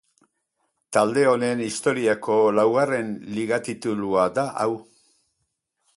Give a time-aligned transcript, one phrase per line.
[0.97, 4.71] Talde honen historiako laugarren liga titulua da hau.